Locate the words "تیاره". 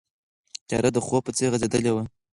0.67-0.89